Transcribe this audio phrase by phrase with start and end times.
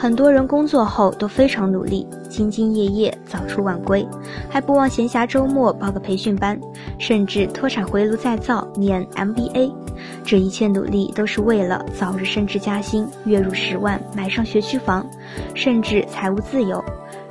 [0.00, 4.06] 很多人工作后都非常努力，兢兢业业，早出晚归，
[4.48, 6.56] 还不忘闲暇周末报个培训班，
[7.00, 9.72] 甚至脱产回炉再造，念 MBA。
[10.24, 15.04] 这一切努力都是为了早日升职加薪，月入十万，买上学区房，
[15.52, 16.82] 甚至财务自由。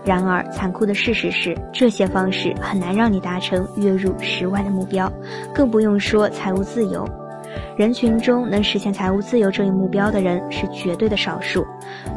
[0.03, 5.09] 然而，残酷的事实是，这些方式很难让你达成月入十万的目标，
[5.55, 7.07] 更不用说财务自由。
[7.75, 11.65] 人群中能实现财务自由这一目标的人是绝对的少数。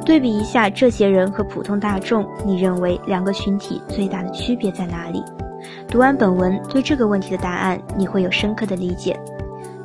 [0.04, 5.22] 对比一下这些人和普通大众，你认为两个群体最大的区别在哪里？
[5.88, 9.18] 读完本文，对这个问题的答案你会有深刻的理解。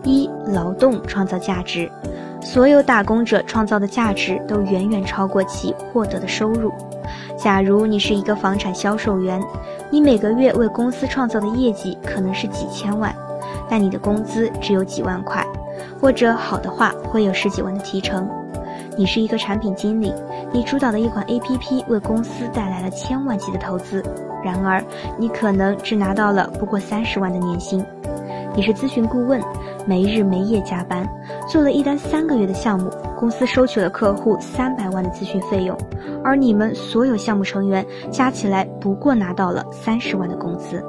[0.03, 1.91] 一、劳动创造价值，
[2.39, 6.71] 所有打工者创造的价值都远远超过其获得的收入。
[7.35, 9.41] 假如你是一个房产销售员，
[9.89, 13.13] 你每个月为公司创造的业绩可能是几千万，
[13.69, 15.45] 但你的工资只有几万块。
[15.99, 18.27] 或者好的话会有十几万的提成。
[18.97, 20.13] 你是一个产品经理，
[20.53, 24.01] 你主导的一款 APP 为公司带来了千万级的投资，
[24.43, 24.81] 然而
[25.17, 27.85] 你可能只拿到了不过三十万的年薪。
[28.55, 29.41] 你是咨询顾问，
[29.85, 31.05] 没日没夜加班，
[31.45, 35.77] 做了一单三个月的项目，公司收取了客户三百万的咨询费用，
[36.23, 40.81] 而你们所有项目成员加起来不过拿到了三十万的工资。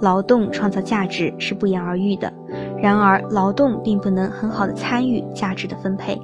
[0.00, 2.32] 劳动创造价值是不言而喻的。
[2.82, 6.20] 然而，劳动并不能很好的参与价值的分配。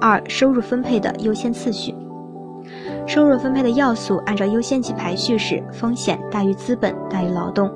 [0.00, 1.94] 二、收入分配的优先次序。
[3.06, 7.70] 收入分配的要素按照优先级排序是：风险大于资本大于劳动。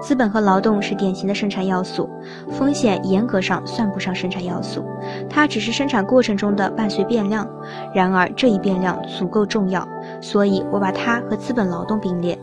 [0.00, 2.08] 资本和劳动是典型的生产要素，
[2.50, 4.84] 风险严格上算不上生产要素，
[5.28, 7.48] 它只是生产过程中的伴随变量。
[7.94, 9.86] 然而，这一变量足够重要，
[10.20, 12.38] 所以我把它和资本、劳动并列。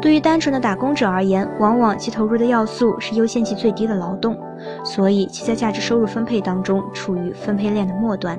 [0.00, 4.36] 对于单纯的打工者而言，往往其投入的要素是优先级最低的劳动，
[4.84, 8.38] 所以其在价值收入分配当中处于分配链的末端。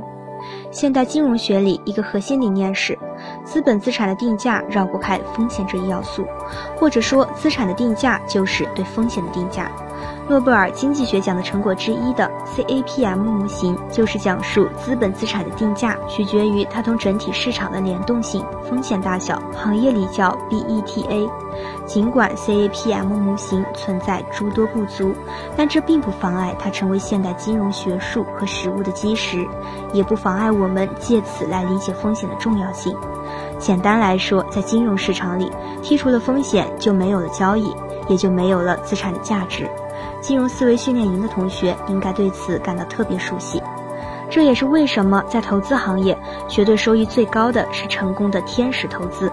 [0.72, 2.98] 现代金融学里一个核心理念是，
[3.44, 6.26] 资本资产的定价绕不开风险这一要素，
[6.78, 9.72] 或者说资产的定价就是对风险的定价。
[10.30, 21.30] 诺贝尔经济学奖的成果之一的 CAPM 模型，就是讲述资本资产的定价取决于它同整体市场的联动性、风险大小，行业里叫 BETA。
[21.86, 25.14] 尽管 CAPM 模型存在诸多不足，
[25.58, 29.46] 但这并不妨碍它成为现代金融学术和实务的基石，
[29.92, 32.96] 也不妨碍我们借此来理解风险的重要性。
[33.60, 35.52] 简单来说，在金融市场里，
[35.84, 37.76] 剔除了风险，就没有了交易，
[38.08, 39.70] 也就没有了资产的价值。
[40.22, 43.62] 金融思维训练营的同学应该对此感到特别熟悉，
[44.30, 49.32] 这也是为什么在投资行业，绝对收益最高的是成功的天使投资。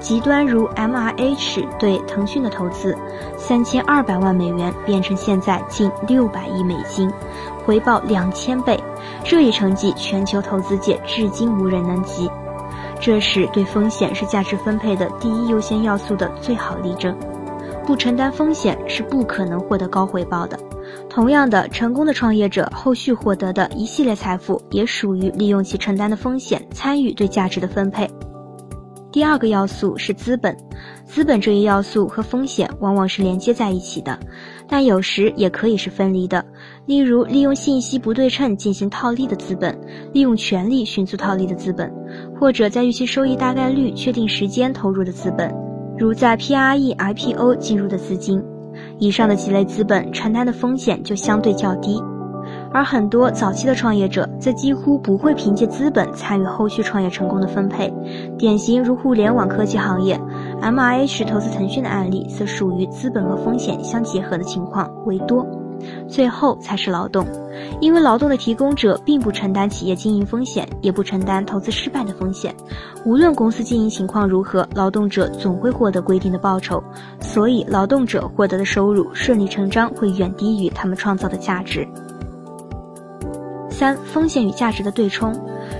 [0.00, 2.96] 极端如 M R H 对腾讯的投资，
[3.36, 7.10] 三千二百万美元变成现在近六百亿美金，
[7.64, 8.78] 回报两千倍，
[9.24, 12.28] 这一成绩全球投资界至今无人能及。
[13.00, 17.16] 这是对风险是价值分配的第一优先要素的最好例证。
[17.86, 20.58] 不承担风险是不可能获得高回报的。
[21.08, 28.08] 同样的，成功的创业者后续获得的一系列财富，也属于利用其承担的风险参与对价值的分配。
[29.10, 30.56] 第二个要素是资本，
[31.04, 34.18] 资本这一要素和风险往往是连接在一起的，
[34.66, 36.42] 但有时也可以是分离的。
[36.86, 39.78] 例如，利用信息不对称进行套利的资本，
[40.14, 41.92] 利用权力迅速套利的资本，
[42.40, 45.54] 或者在预期收益大概率确定时间投入的资本。
[46.02, 48.42] 如在 PRE IPO 进入的资金，
[48.98, 52.02] 以上的几类资本承担的风险就相对较低，
[52.72, 57.94] 而很多早期的创业者则几乎不会凭借资本参与后续创业成功的分配。
[58.36, 60.20] 典型如互联网科技行业
[60.60, 65.46] ，M I H 投资腾讯的案例，则属于资本和风险相结合的情况为多。
[66.08, 67.26] 最后才是劳动，
[67.80, 72.54] 因为劳动的提供者并不承担企业经营风险，也不承担投资失败的风险。
[73.04, 76.82] 无论公司经营情况如何，劳动者总会获得规定的报酬，
[77.20, 81.86] 所以劳动者获得的收入顺理成章会远低于他们创造的价值。
[83.68, 85.34] 三、风险与价值的对冲。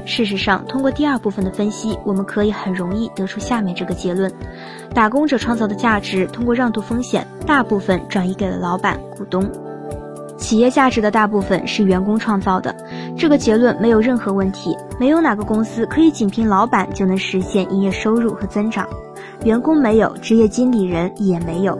[0.05, 4.33] 事实上，通过第二部分的分析，我们可以很容易得出下面这个结论：
[4.95, 9.49] 打工者创造的价值通过让渡风险，大部分转移给了老板、股东。
[10.53, 12.77] 企业价值的大部分是员工创造的，
[13.17, 14.77] 这个结论没有任何问题。
[15.01, 18.87] 没有哪个公司可以仅凭老板就能实现营业收入和增长，
[19.47, 21.79] 员工没有，职业经理人也没有。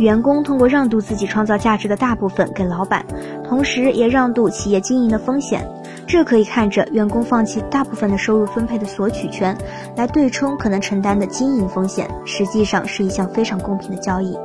[0.00, 3.04] 员工通过让渡自己创造价值的大部分给老板，
[3.44, 5.62] 同时也让渡企业经营的风险。
[6.06, 9.54] 这可以看着员工放弃大部分的收入分配的索取权，
[9.94, 14.36] 来对冲可能承担的经营风险，实际上是一项非常公平的交易。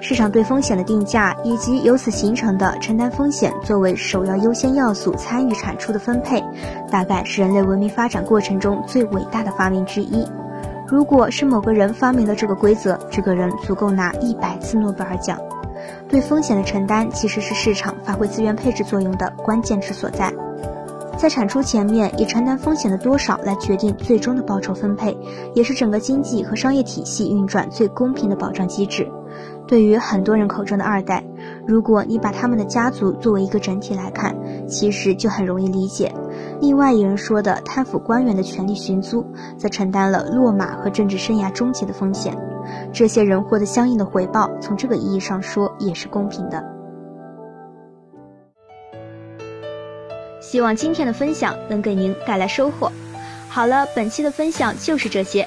[0.00, 6.42] 市场对风险的定价，以及由此形成的承担风险作为首要优先要素参与产出的分配，
[6.90, 10.26] 大概是人类文明发展过程中最伟大的发明之一。
[10.94, 15.36] 如果是某个人发明了这个规则，这个人足够拿一百次诺贝尔奖。
[16.08, 20.32] 对风险的承担，其实是市场发挥资源配置作用的关键之所在。
[21.18, 25.18] 在产出前面，以承担风险的多少来决定最终的报酬分配，
[25.52, 29.10] 也是整个经济和商业体系运转最公平的保障机制。
[29.66, 31.24] 对于很多人口中的二代，
[31.66, 34.36] 如果你把他们的家族作为一个整体来看，
[34.68, 36.12] 其实就很容易理解。
[36.60, 39.24] 另外一人说的贪腐官员的权力寻租，
[39.56, 42.36] 则承担了落马和政治生涯终结的风险。
[42.92, 46.62] 这些人获得相应的回报，从这个意义上说也是公平的。
[50.40, 52.92] 希望今天的分享能给您带来收获。
[53.48, 55.46] 好了，本期的分享就是这些。